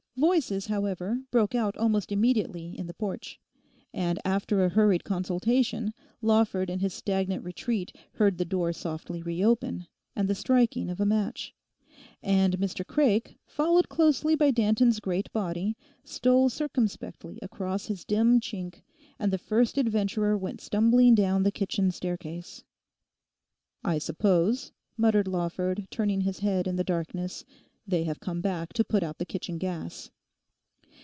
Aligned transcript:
Voices, 0.17 0.67
however, 0.67 1.23
broke 1.31 1.55
out 1.55 1.75
almost 1.77 2.11
immediately 2.11 2.77
in 2.77 2.85
the 2.85 2.93
porch. 2.93 3.39
And 3.91 4.19
after 4.23 4.63
a 4.63 4.69
hurried 4.69 5.03
consultation, 5.03 5.93
Lawford 6.21 6.69
in 6.69 6.77
his 6.77 6.93
stagnant 6.93 7.43
retreat 7.43 7.95
heard 8.11 8.37
the 8.37 8.45
door 8.45 8.71
softly 8.71 9.23
reopen, 9.23 9.87
and 10.15 10.27
the 10.27 10.35
striking 10.35 10.91
of 10.91 10.99
a 10.99 11.07
match. 11.07 11.55
And 12.21 12.59
Mr 12.59 12.85
Craik, 12.85 13.39
followed 13.47 13.89
closely 13.89 14.35
by 14.35 14.51
Danton's 14.51 14.99
great 14.99 15.31
body, 15.31 15.75
stole 16.03 16.49
circumspectly 16.49 17.39
across 17.41 17.87
his 17.87 18.05
dim 18.05 18.39
chink, 18.39 18.81
and 19.17 19.33
the 19.33 19.39
first 19.39 19.75
adventurer 19.75 20.37
went 20.37 20.61
stumbling 20.61 21.15
down 21.15 21.41
the 21.41 21.51
kitchen 21.51 21.89
staircase. 21.89 22.63
'I 23.83 23.97
suppose,' 23.97 24.71
muttered 24.97 25.27
Lawford, 25.27 25.87
turning 25.89 26.21
his 26.21 26.39
head 26.39 26.67
in 26.67 26.75
the 26.75 26.83
darkness, 26.83 27.43
'they 27.87 28.03
have 28.03 28.19
come 28.19 28.41
back 28.41 28.71
to 28.71 28.83
put 28.85 29.01
out 29.01 29.17
the 29.17 29.25
kitchen 29.25 29.57
gas. 29.57 30.11